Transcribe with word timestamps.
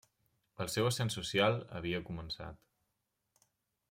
El 0.63 0.69
seu 0.75 0.87
ascens 0.91 1.17
social 1.19 1.59
havia 1.81 1.99
començat. 2.07 2.59